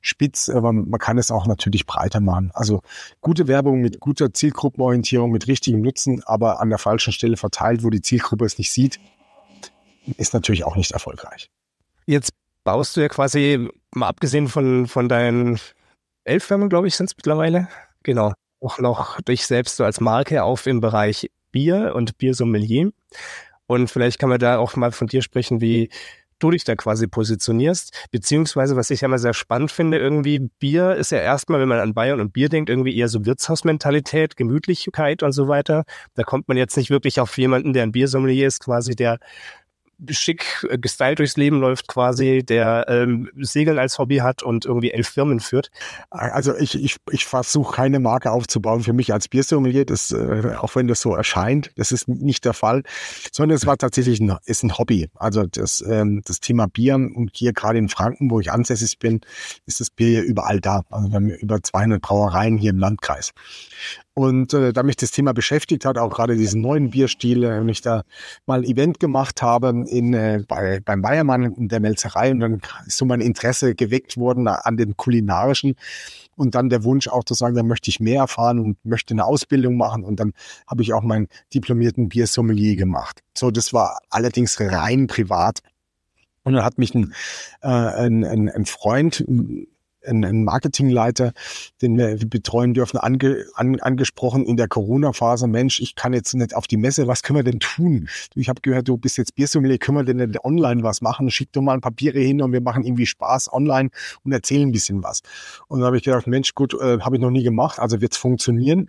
[0.00, 2.50] spitz, aber man kann es auch natürlich breiter machen.
[2.54, 2.82] Also
[3.20, 7.82] gute Werbung mit guter Zielgruppenorientierung Zielorientierung mit richtigem Nutzen, aber an der falschen Stelle verteilt,
[7.82, 9.00] wo die Zielgruppe es nicht sieht,
[10.16, 11.48] ist natürlich auch nicht erfolgreich.
[12.06, 12.32] Jetzt
[12.64, 15.58] baust du ja quasi, mal abgesehen von, von deinen
[16.24, 17.68] elf Firmen, glaube ich, sind es mittlerweile,
[18.02, 22.92] genau, auch noch dich selbst so als Marke auf im Bereich Bier und Biersommelier.
[23.66, 25.90] Und vielleicht kann man da auch mal von dir sprechen, wie
[26.42, 28.08] du dich da quasi positionierst.
[28.10, 31.80] Beziehungsweise, was ich ja immer sehr spannend finde, irgendwie Bier ist ja erstmal, wenn man
[31.80, 35.84] an Bayern und Bier denkt, irgendwie eher so Wirtshausmentalität, Gemütlichkeit und so weiter.
[36.14, 39.18] Da kommt man jetzt nicht wirklich auf jemanden, der ein Biersommelier ist, quasi der
[40.10, 44.90] schick äh, gestylt durchs Leben läuft quasi, der ähm, Segeln als Hobby hat und irgendwie
[44.90, 45.70] elf Firmen führt?
[46.10, 50.74] Also ich, ich, ich versuche keine Marke aufzubauen für mich als Biersommelier, das, äh, auch
[50.74, 52.82] wenn das so erscheint, das ist nicht der Fall,
[53.32, 55.08] sondern es war tatsächlich ein, ist ein Hobby.
[55.14, 59.20] Also das, ähm, das Thema Bier und hier gerade in Franken, wo ich ansässig bin,
[59.66, 60.82] ist das Bier überall da.
[60.90, 63.32] Also wir haben über 200 Brauereien hier im Landkreis.
[64.14, 67.68] Und äh, da mich das Thema beschäftigt hat, auch gerade diesen neuen Bierstil, äh, wenn
[67.70, 68.02] ich da
[68.44, 72.60] mal ein Event gemacht habe in, äh, bei, beim Bayermann in der Melzerei und dann
[72.86, 75.76] ist so mein Interesse geweckt worden an den kulinarischen
[76.36, 79.24] und dann der Wunsch auch zu sagen, da möchte ich mehr erfahren und möchte eine
[79.24, 80.32] Ausbildung machen und dann
[80.66, 83.20] habe ich auch meinen diplomierten Biersommelier gemacht.
[83.36, 85.60] So, das war allerdings rein privat.
[86.44, 87.14] Und dann hat mich ein,
[87.62, 89.24] äh, ein, ein, ein Freund
[90.06, 91.32] einen Marketingleiter,
[91.80, 96.54] den wir betreuen dürfen, ange, an, angesprochen in der Corona-Phase, Mensch, ich kann jetzt nicht
[96.54, 98.08] auf die Messe, was können wir denn tun?
[98.34, 101.30] Ich habe gehört, du bist jetzt Biersommelier, können wir denn nicht online was machen?
[101.30, 103.90] Schick doch mal ein Papiere hin und wir machen irgendwie Spaß online
[104.24, 105.22] und erzählen ein bisschen was.
[105.68, 108.16] Und dann habe ich gedacht, Mensch, gut, äh, habe ich noch nie gemacht, also wird's
[108.16, 108.88] funktionieren.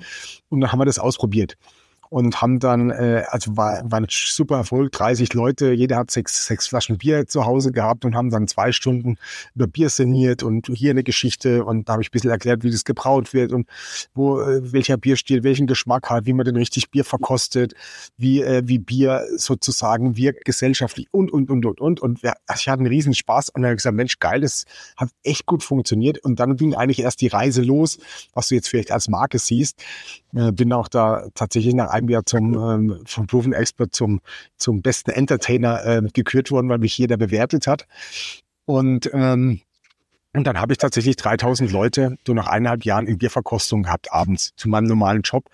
[0.49, 1.56] Und dann haben wir das ausprobiert
[2.13, 6.45] und haben dann, äh, also war, war ein super Erfolg, 30 Leute, jeder hat sechs,
[6.45, 9.15] sechs Flaschen Bier zu Hause gehabt und haben dann zwei Stunden
[9.56, 12.69] über Bier sinniert und hier eine Geschichte und da habe ich ein bisschen erklärt, wie
[12.69, 13.67] das gebraut wird und
[14.13, 17.73] wo äh, welcher Bierstil welchen Geschmack hat, wie man denn richtig Bier verkostet,
[18.15, 21.99] wie, äh, wie Bier sozusagen wirkt gesellschaftlich und, und, und, und, und.
[21.99, 24.65] Und ja, ich hatte einen riesen Spaß und dann habe gesagt, Mensch, geil, das
[24.97, 26.19] hat echt gut funktioniert.
[26.19, 27.97] Und dann ging eigentlich erst die Reise los,
[28.34, 29.84] was du jetzt vielleicht als Marke siehst.
[30.36, 34.22] Äh, bin auch da tatsächlich nach einem einem Jahr zum ähm, vom Proven Expert zum
[34.58, 37.88] zum besten Entertainer äh, gekürt worden, weil mich jeder bewertet hat.
[38.66, 39.62] Und ähm,
[40.36, 44.54] und dann habe ich tatsächlich 3000 Leute so nach eineinhalb Jahren in Bierverkostung gehabt abends
[44.56, 45.46] zu meinem normalen Job.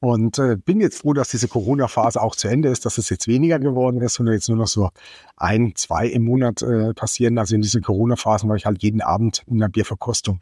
[0.00, 3.28] Und äh, bin jetzt froh, dass diese Corona-Phase auch zu Ende ist, dass es jetzt
[3.28, 4.90] weniger geworden ist, sondern jetzt nur noch so
[5.36, 7.38] ein, zwei im Monat äh, passieren.
[7.38, 10.40] Also in diesen Corona-Phasen war ich halt jeden Abend in einer Bierverkostung.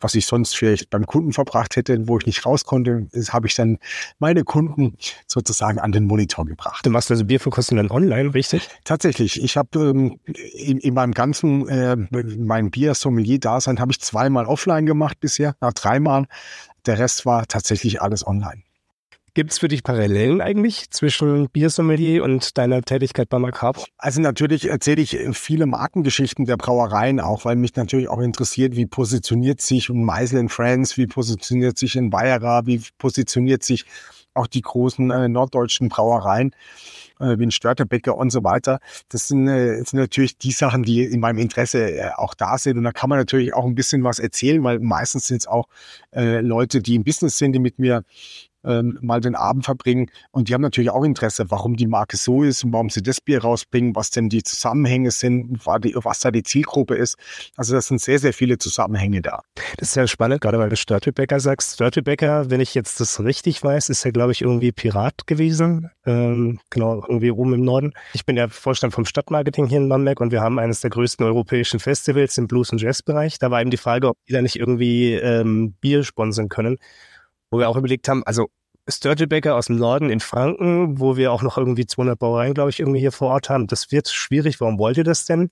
[0.00, 3.54] Was ich sonst vielleicht beim Kunden verbracht hätte, wo ich nicht raus konnte, habe ich
[3.54, 3.78] dann
[4.18, 4.96] meine Kunden
[5.28, 6.84] sozusagen an den Monitor gebracht.
[6.84, 8.68] Du machst also Bierverkostung dann online, richtig?
[8.82, 9.40] Tatsächlich.
[9.40, 10.18] Ich habe ähm,
[10.54, 11.96] in, in meinem ganzen, äh,
[12.36, 16.26] mein Bier-Sommelier-Dasein habe ich zweimal offline gemacht bisher, nach dreimal.
[16.86, 18.62] Der Rest war tatsächlich alles online.
[19.38, 23.84] Gibt es für dich Parallelen eigentlich zwischen Biersommelier und deiner Tätigkeit bei Macabre?
[23.96, 28.86] Also natürlich erzähle ich viele Markengeschichten der Brauereien auch, weil mich natürlich auch interessiert, wie
[28.86, 33.84] positioniert sich ein Meisel in Friends, wie positioniert sich ein Bayerer, wie positioniert sich
[34.34, 36.52] auch die großen äh, norddeutschen Brauereien
[37.20, 38.80] äh, wie ein Störtebecker und so weiter.
[39.08, 42.78] Das sind, äh, sind natürlich die Sachen, die in meinem Interesse äh, auch da sind.
[42.78, 45.68] Und da kann man natürlich auch ein bisschen was erzählen, weil meistens sind es auch
[46.12, 48.04] äh, Leute, die im Business sind, die mit mir
[48.64, 50.10] ähm, mal den Abend verbringen.
[50.30, 53.20] Und die haben natürlich auch Interesse, warum die Marke so ist und warum sie das
[53.20, 57.16] Bier rausbringen, was denn die Zusammenhänge sind, was da die Zielgruppe ist.
[57.56, 59.42] Also das sind sehr, sehr viele Zusammenhänge da.
[59.76, 61.74] Das ist ja spannend, gerade weil du Störtebecker sagst.
[61.74, 65.90] Störtebecker, wenn ich jetzt das richtig weiß, ist ja, glaube ich, irgendwie Pirat gewesen.
[66.04, 67.92] Ähm, genau, irgendwie oben im Norden.
[68.12, 71.24] Ich bin ja Vorstand vom Stadtmarketing hier in Bamberg und wir haben eines der größten
[71.24, 73.38] europäischen Festivals im Blues- und Jazz-Bereich.
[73.38, 76.78] Da war eben die Frage, ob die da nicht irgendwie ähm, Bier sponsern können
[77.50, 78.48] wo wir auch überlegt haben, also
[78.88, 82.80] Störtebecker aus dem Norden in Franken, wo wir auch noch irgendwie 200 Brauereien, glaube ich,
[82.80, 83.66] irgendwie hier vor Ort haben.
[83.66, 84.60] Das wird schwierig.
[84.60, 85.50] Warum wollt ihr das denn?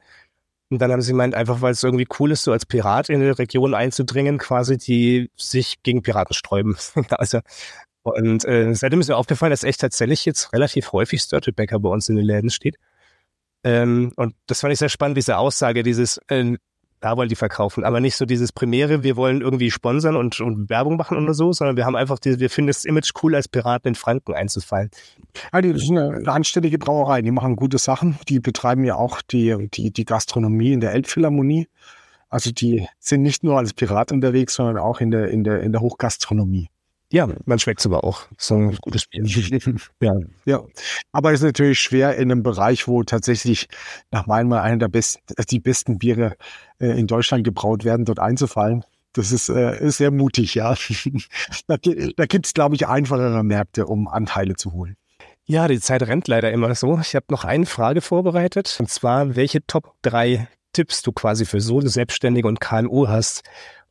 [0.70, 3.20] Und dann haben sie gemeint, einfach weil es irgendwie cool ist, so als Pirat in
[3.20, 6.76] eine Region einzudringen, quasi, die sich gegen Piraten sträuben.
[7.10, 7.40] also,
[8.02, 12.08] und äh, seitdem ist mir aufgefallen, dass echt tatsächlich jetzt relativ häufig Störtebecker bei uns
[12.08, 12.78] in den Läden steht.
[13.64, 16.56] Ähm, und das fand ich sehr spannend, diese Aussage, dieses, äh,
[17.06, 20.68] da wollen die verkaufen, aber nicht so dieses Primäre, wir wollen irgendwie sponsern und, und
[20.68, 23.46] Werbung machen oder so, sondern wir haben einfach diese, wir finden das Image cool, als
[23.46, 24.90] Piraten in Franken einzufallen.
[25.52, 29.68] Ja, die sind eine anständige Brauerei, die machen gute Sachen, die betreiben ja auch die,
[29.72, 31.68] die, die Gastronomie in der Elbphilharmonie.
[32.28, 35.70] Also die sind nicht nur als Pirat unterwegs, sondern auch in der, in der, in
[35.70, 36.70] der Hochgastronomie.
[37.12, 38.22] Ja, man schmeckt es aber auch.
[38.36, 39.24] So ein gutes Bier.
[40.00, 40.14] ja.
[40.44, 40.64] ja.
[41.12, 43.68] Aber es ist natürlich schwer in einem Bereich, wo tatsächlich
[44.10, 46.36] nach meinem Mal einer der besten, die besten Biere
[46.80, 48.84] äh, in Deutschland gebraut werden, dort einzufallen.
[49.12, 50.74] Das ist, äh, ist sehr mutig, ja.
[51.68, 54.96] da da gibt es, glaube ich, einfachere Märkte, um Anteile zu holen.
[55.48, 56.98] Ja, die Zeit rennt leider immer so.
[56.98, 58.76] Ich habe noch eine Frage vorbereitet.
[58.80, 63.44] Und zwar, welche Top 3 Tipps du quasi für so Selbstständige und KMU hast,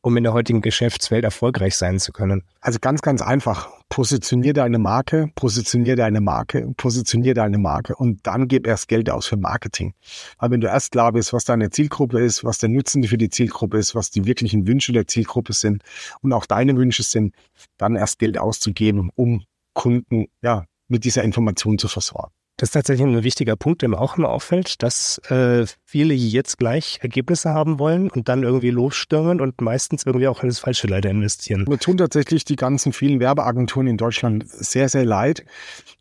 [0.06, 2.44] um in der heutigen Geschäftswelt erfolgreich sein zu können?
[2.60, 3.68] Also ganz, ganz einfach.
[3.88, 9.26] Positionier deine Marke, positionier deine Marke, positionier deine Marke und dann gib erst Geld aus
[9.26, 9.94] für Marketing.
[10.38, 13.30] Weil wenn du erst klar bist, was deine Zielgruppe ist, was der Nutzen für die
[13.30, 15.82] Zielgruppe ist, was die wirklichen Wünsche der Zielgruppe sind
[16.20, 17.34] und auch deine Wünsche sind,
[17.76, 19.42] dann erst Geld auszugeben, um
[19.74, 22.32] Kunden ja mit dieser Information zu versorgen.
[22.58, 26.56] Das ist tatsächlich ein wichtiger Punkt, der mir auch immer auffällt, dass äh, viele jetzt
[26.56, 30.86] gleich Ergebnisse haben wollen und dann irgendwie losstürmen und meistens irgendwie auch in das Falsche
[30.86, 31.66] leider investieren.
[31.68, 35.44] Wir tun tatsächlich die ganzen vielen Werbeagenturen in Deutschland sehr, sehr leid,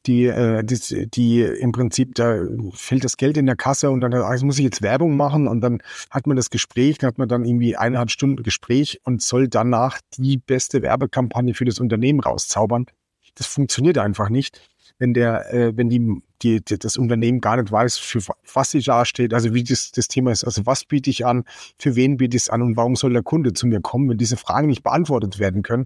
[0.06, 2.40] die, äh, die, die im Prinzip, da
[2.72, 5.60] fällt das Geld in der Kasse und dann also muss ich jetzt Werbung machen und
[5.60, 9.50] dann hat man das Gespräch, dann hat man dann irgendwie eineinhalb Stunden Gespräch und soll
[9.50, 12.86] danach die beste Werbekampagne für das Unternehmen rauszaubern.
[13.34, 14.62] Das funktioniert einfach nicht
[14.98, 18.22] wenn der, äh, wenn die, die, die, das Unternehmen gar nicht weiß, für
[18.54, 21.44] was sie da steht, also wie das, das Thema ist, also was biete ich an,
[21.80, 24.18] für wen biete ich es an und warum soll der Kunde zu mir kommen, wenn
[24.18, 25.86] diese Fragen nicht beantwortet werden können,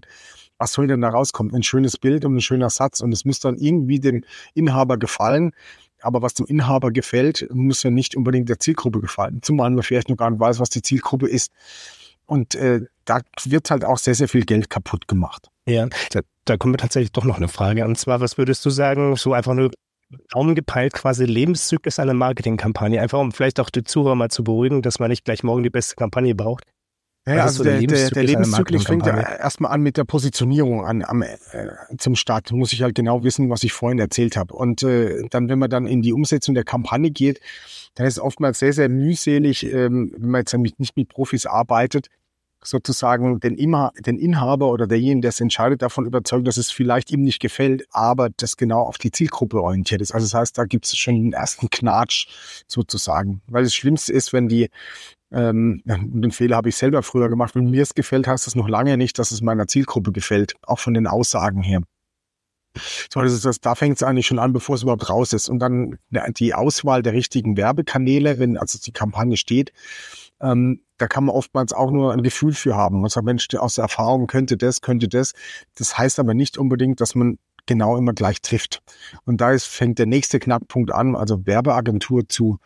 [0.60, 1.54] was soll denn da rauskommen?
[1.54, 5.52] Ein schönes Bild und ein schöner Satz und es muss dann irgendwie dem Inhaber gefallen.
[6.02, 9.40] Aber was dem Inhaber gefällt, muss ja nicht unbedingt der Zielgruppe gefallen.
[9.42, 11.50] Zumal man vielleicht noch gar nicht weiß, was die Zielgruppe ist.
[12.26, 15.48] Und äh, da wird halt auch sehr, sehr viel Geld kaputt gemacht.
[15.66, 17.84] Ja, da, da kommt mir tatsächlich doch noch eine Frage.
[17.84, 19.70] Und zwar, was würdest du sagen, so einfach nur
[20.30, 24.82] Daumen gepeilt, quasi Lebenszyklus einer Marketingkampagne, einfach um vielleicht auch die Zuhörer mal zu beruhigen,
[24.82, 26.64] dass man nicht gleich morgen die beste Kampagne braucht?
[27.26, 31.04] Ja, also so der, der, der Lebenszyklus fängt ja erstmal an mit der Positionierung an,
[31.04, 31.36] am, äh,
[31.98, 32.50] zum Start.
[32.50, 34.54] Muss ich halt genau wissen, was ich vorhin erzählt habe.
[34.54, 37.40] Und äh, dann, wenn man dann in die Umsetzung der Kampagne geht,
[37.94, 42.08] dann ist es oftmals sehr, sehr mühselig, ähm, wenn man jetzt nicht mit Profis arbeitet,
[42.62, 47.10] sozusagen den, Immer, den Inhaber oder derjenige, der es entscheidet, davon überzeugt, dass es vielleicht
[47.10, 50.12] ihm nicht gefällt, aber das genau auf die Zielgruppe orientiert ist.
[50.12, 52.28] Also das heißt, da gibt es schon den ersten Knatsch
[52.66, 53.42] sozusagen.
[53.48, 54.68] Weil das Schlimmste ist, wenn die,
[55.32, 58.68] ähm, den Fehler habe ich selber früher gemacht, wenn mir es gefällt, heißt das noch
[58.68, 61.80] lange nicht, dass es meiner Zielgruppe gefällt, auch von den Aussagen her.
[63.12, 65.48] So, das ist das, da fängt es eigentlich schon an, bevor es überhaupt raus ist.
[65.48, 65.98] Und dann
[66.38, 69.72] die Auswahl der richtigen Werbekanäle, wenn also die Kampagne steht,
[70.40, 73.00] ähm, da kann man oftmals auch nur ein Gefühl für haben.
[73.00, 75.32] Man sagt, Mensch, aus der Erfahrung könnte das, könnte das.
[75.76, 78.82] Das heißt aber nicht unbedingt, dass man genau immer gleich trifft.
[79.24, 82.58] Und da ist, fängt der nächste Knackpunkt an, also Werbeagentur zu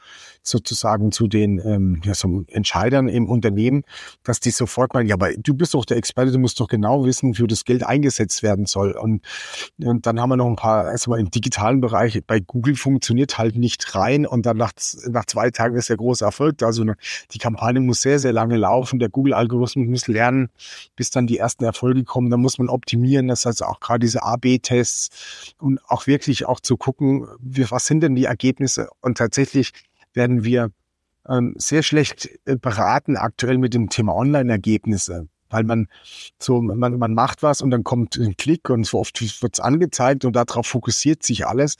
[0.44, 3.82] sozusagen zu den ähm, ja, so Entscheidern im Unternehmen,
[4.22, 7.04] dass die sofort meinen, ja, aber du bist doch der Experte, du musst doch genau
[7.06, 8.92] wissen, wie das Geld eingesetzt werden soll.
[8.92, 9.22] Und,
[9.82, 13.56] und dann haben wir noch ein paar, erstmal im digitalen Bereich, bei Google funktioniert halt
[13.56, 14.72] nicht rein und dann nach,
[15.08, 16.62] nach zwei Tagen ist der große Erfolg.
[16.62, 16.84] Also
[17.32, 20.50] die Kampagne muss sehr, sehr lange laufen, der Google-Algorithmus muss lernen,
[20.94, 22.30] bis dann die ersten Erfolge kommen.
[22.30, 24.93] Da muss man optimieren, das heißt auch gerade diese A-B-Tests
[25.58, 29.72] und auch wirklich auch zu gucken, was sind denn die Ergebnisse und tatsächlich
[30.12, 30.70] werden wir
[31.28, 35.28] ähm, sehr schlecht äh, beraten aktuell mit dem Thema Online-Ergebnisse.
[35.50, 35.86] weil man
[36.40, 39.60] so, man, man macht was und dann kommt ein Klick und so oft wird es
[39.60, 41.76] angezeigt und darauf fokussiert sich alles.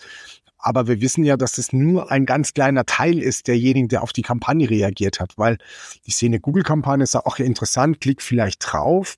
[0.65, 4.15] Aber wir wissen ja, dass es nur ein ganz kleiner Teil ist derjenigen, der auf
[4.15, 5.59] die Kampagne reagiert hat, weil
[6.05, 9.17] ich sehe eine Google-Kampagne, ist auch interessant, klick vielleicht drauf,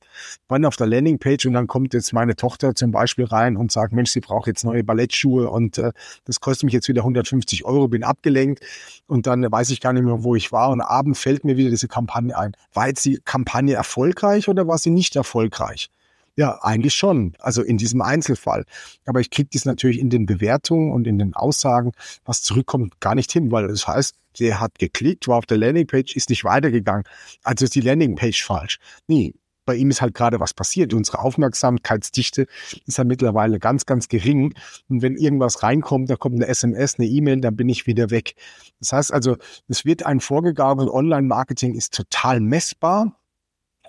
[0.49, 3.93] wann auf der Landingpage und dann kommt jetzt meine Tochter zum Beispiel rein und sagt,
[3.93, 5.93] Mensch, sie braucht jetzt neue Ballettschuhe und äh,
[6.25, 8.65] das kostet mich jetzt wieder 150 Euro, bin abgelenkt
[9.07, 11.71] und dann weiß ich gar nicht mehr, wo ich war und abends fällt mir wieder
[11.71, 12.57] diese Kampagne ein.
[12.73, 15.91] War jetzt die Kampagne erfolgreich oder war sie nicht erfolgreich?
[16.37, 17.35] Ja, eigentlich schon.
[17.39, 18.65] Also in diesem Einzelfall.
[19.07, 21.93] Aber ich kriege dies natürlich in den Bewertungen und in den Aussagen,
[22.25, 26.15] was zurückkommt, gar nicht hin, weil das heißt, der hat geklickt, war auf der Landingpage,
[26.15, 27.05] ist nicht weitergegangen.
[27.43, 28.79] Also ist die Landingpage falsch.
[29.07, 29.33] Nee,
[29.65, 30.95] bei ihm ist halt gerade was passiert.
[30.95, 32.47] Unsere Aufmerksamkeitsdichte
[32.87, 34.55] ist ja mittlerweile ganz, ganz gering.
[34.89, 38.35] Und wenn irgendwas reinkommt, da kommt eine SMS, eine E-Mail, dann bin ich wieder weg.
[38.79, 39.37] Das heißt also,
[39.69, 43.19] es wird ein vorgegabenes Online-Marketing ist total messbar.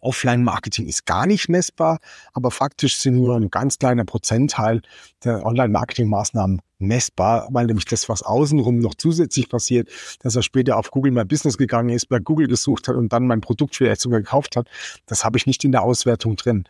[0.07, 1.99] Offline-Marketing ist gar nicht messbar,
[2.33, 4.81] aber faktisch sind nur ein ganz kleiner Prozentteil
[5.23, 9.89] der Online-Marketing-Maßnahmen messbar, weil nämlich das, was außenrum noch zusätzlich passiert,
[10.21, 13.25] dass er später auf Google My Business gegangen ist, bei Google gesucht hat und dann
[13.27, 14.67] mein Produkt vielleicht sogar gekauft hat,
[15.05, 16.65] das habe ich nicht in der Auswertung drin.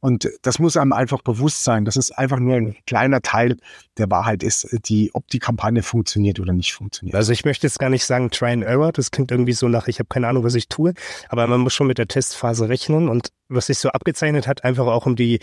[0.00, 3.56] Und das muss einem einfach bewusst sein, dass es einfach nur ein kleiner Teil
[3.98, 7.16] der Wahrheit ist, die, ob die Kampagne funktioniert oder nicht funktioniert.
[7.16, 9.88] Also ich möchte jetzt gar nicht sagen Try and Error, das klingt irgendwie so nach,
[9.88, 10.94] ich habe keine Ahnung, was ich tue,
[11.28, 14.86] aber man muss schon mit der Testphase rechnen und was sich so abgezeichnet hat, einfach
[14.86, 15.40] auch um die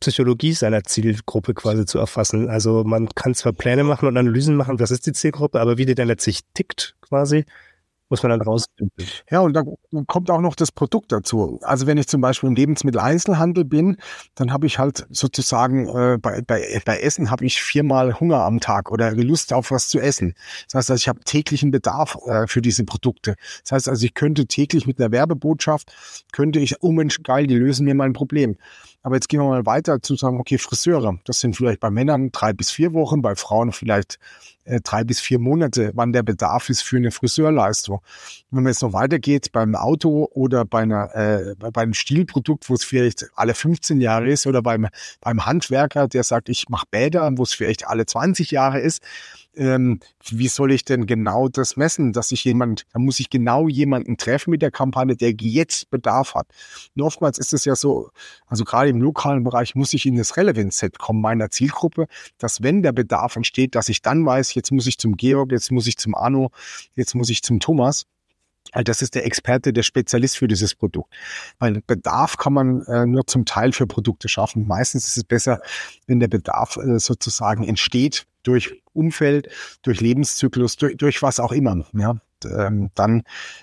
[0.00, 2.50] Psychologie seiner Zielgruppe quasi zu erfassen.
[2.50, 5.86] Also man kann zwar Pläne machen und Analysen machen, was ist die Zielgruppe, aber wie
[5.86, 7.44] die dann letztlich tickt quasi,
[8.14, 9.08] muss man dann rausfinden.
[9.28, 9.66] Ja, und dann
[10.06, 11.58] kommt auch noch das Produkt dazu.
[11.62, 13.96] Also wenn ich zum Beispiel im Lebensmitteleinzelhandel bin,
[14.36, 18.60] dann habe ich halt sozusagen äh, bei, bei, bei Essen habe ich viermal Hunger am
[18.60, 20.34] Tag oder Lust auf was zu essen.
[20.66, 23.34] Das heißt, also ich habe täglichen Bedarf äh, für diese Produkte.
[23.62, 25.92] Das heißt also, ich könnte täglich mit einer Werbebotschaft,
[26.30, 28.56] könnte ich, oh Mensch, geil, die lösen mir mein Problem.
[29.04, 32.32] Aber jetzt gehen wir mal weiter zu sagen, okay, Friseure, das sind vielleicht bei Männern
[32.32, 34.18] drei bis vier Wochen, bei Frauen vielleicht
[34.64, 38.00] äh, drei bis vier Monate, wann der Bedarf ist für eine Friseurleistung.
[38.50, 42.74] Wenn man jetzt noch weitergeht beim Auto oder bei einer äh, bei einem Stilprodukt, wo
[42.74, 44.88] es vielleicht alle 15 Jahre ist, oder beim
[45.20, 49.02] beim Handwerker, der sagt, ich mache Bäder, wo es vielleicht alle 20 Jahre ist,
[49.56, 53.68] ähm, wie soll ich denn genau das messen, dass ich jemand, da muss ich genau
[53.68, 56.46] jemanden treffen mit der Kampagne, der jetzt Bedarf hat.
[56.94, 58.10] Und oftmals ist es ja so,
[58.46, 62.06] also gerade im lokalen Bereich muss ich in das Relevance-Set kommen meiner Zielgruppe,
[62.38, 65.70] dass wenn der Bedarf entsteht, dass ich dann weiß, jetzt muss ich zum Georg, jetzt
[65.70, 66.50] muss ich zum Arno,
[66.94, 68.06] jetzt muss ich zum Thomas.
[68.72, 71.12] Also das ist der Experte, der Spezialist für dieses Produkt.
[71.58, 74.66] Weil Bedarf kann man äh, nur zum Teil für Produkte schaffen.
[74.66, 75.60] Meistens ist es besser,
[76.06, 79.48] wenn der Bedarf äh, sozusagen entsteht durch Umfeld,
[79.82, 81.84] durch Lebenszyklus, durch, durch was auch immer.
[81.92, 83.22] Ja, ähm, dann,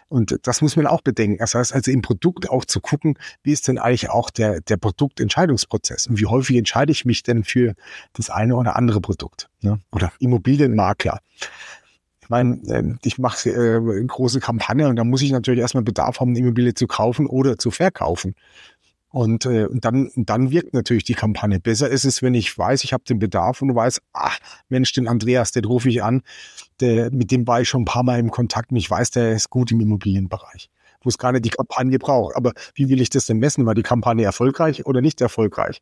[0.09, 1.37] und das muss man auch bedenken.
[1.39, 4.77] Das heißt also im Produkt auch zu gucken, wie ist denn eigentlich auch der, der
[4.77, 7.75] Produktentscheidungsprozess und wie häufig entscheide ich mich denn für
[8.13, 9.49] das eine oder andere Produkt.
[9.61, 9.79] Ne?
[9.91, 11.19] Oder Immobilienmakler.
[12.21, 16.19] Ich meine, ähm, ich mache äh, große Kampagne und da muss ich natürlich erstmal Bedarf
[16.19, 18.35] haben, eine Immobilie zu kaufen oder zu verkaufen.
[19.11, 21.59] Und, äh, und dann, dann wirkt natürlich die Kampagne.
[21.59, 25.07] Besser ist es, wenn ich weiß, ich habe den Bedarf und weiß, ach Mensch, den
[25.07, 26.21] Andreas, den rufe ich an,
[26.79, 29.33] der, mit dem war ich schon ein paar Mal im Kontakt und ich weiß, der
[29.33, 30.69] ist gut im Immobilienbereich,
[31.03, 32.35] wo es gar nicht die Kampagne braucht.
[32.35, 33.65] Aber wie will ich das denn messen?
[33.65, 35.81] War die Kampagne erfolgreich oder nicht erfolgreich?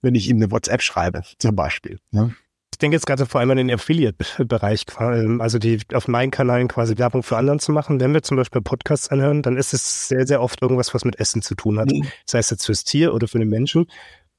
[0.00, 1.98] Wenn ich ihm eine WhatsApp schreibe, zum Beispiel.
[2.10, 2.34] Ne?
[2.72, 6.96] Ich denke jetzt gerade vor allem an den Affiliate-Bereich, also die auf meinen Kanälen quasi
[6.98, 8.00] Werbung für anderen zu machen.
[8.00, 11.20] Wenn wir zum Beispiel Podcasts anhören, dann ist es sehr, sehr oft irgendwas, was mit
[11.20, 11.92] Essen zu tun hat.
[11.92, 12.08] Mhm.
[12.24, 13.86] Das heißt jetzt fürs Tier oder für den Menschen,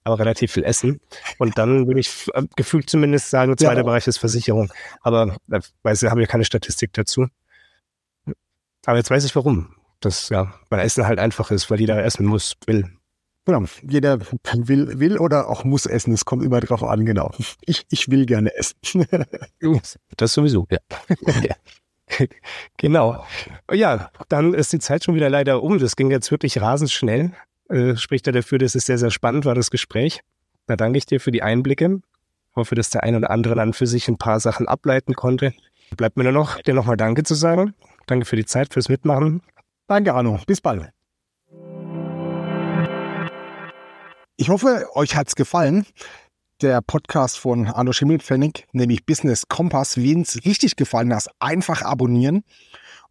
[0.03, 0.99] aber relativ viel Essen.
[1.37, 3.83] Und dann würde ich äh, gefühlt zumindest sagen, zweiter ja.
[3.83, 4.73] Bereich ist Versicherung.
[5.01, 7.27] Aber da weiß ich, habe ja keine Statistik dazu.
[8.85, 9.75] Aber jetzt weiß ich warum.
[9.99, 12.91] Das, ja, weil Essen halt einfach ist, weil jeder essen muss, will.
[13.45, 13.65] Genau.
[13.81, 14.19] Jeder
[14.53, 16.13] will, will oder auch muss essen.
[16.13, 17.31] Es kommt immer drauf an, genau.
[17.61, 18.79] Ich, ich will gerne essen.
[20.17, 21.55] das sowieso, ja.
[22.77, 23.25] genau.
[23.71, 25.79] Ja, dann ist die Zeit schon wieder leider um.
[25.79, 27.31] Das ging jetzt wirklich rasend schnell.
[27.69, 30.21] Äh, spricht er dafür, dass es sehr, sehr spannend war, das Gespräch.
[30.67, 32.01] Da danke ich dir für die Einblicke.
[32.55, 35.53] Hoffe, dass der ein oder andere dann für sich ein paar Sachen ableiten konnte.
[35.97, 37.73] Bleibt mir nur noch, dir nochmal Danke zu sagen.
[38.05, 39.41] Danke für die Zeit, fürs Mitmachen.
[39.87, 40.39] Danke, Arno.
[40.45, 40.93] Bis bald.
[44.35, 45.85] Ich hoffe, euch hat's gefallen.
[46.61, 49.95] Der Podcast von Arno Schimmelpfennig, nämlich Business Kompass.
[49.97, 52.43] Es richtig gefallen hat, einfach abonnieren.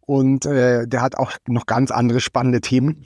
[0.01, 3.05] Und äh, der hat auch noch ganz andere spannende Themen.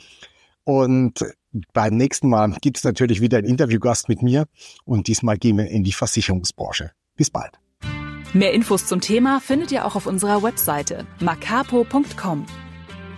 [0.63, 1.25] Und
[1.73, 4.47] beim nächsten Mal gibt es natürlich wieder einen Interviewgast mit mir.
[4.83, 6.91] Und diesmal gehen wir in die Versicherungsbranche.
[7.15, 7.59] Bis bald.
[8.33, 12.45] Mehr Infos zum Thema findet ihr auch auf unserer Webseite macapo.com.